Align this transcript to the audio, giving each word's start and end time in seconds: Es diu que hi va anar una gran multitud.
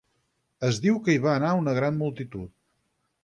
Es 0.69 0.79
diu 0.85 0.97
que 1.07 1.13
hi 1.15 1.19
va 1.27 1.35
anar 1.41 1.51
una 1.59 1.77
gran 1.79 2.01
multitud. 2.05 2.53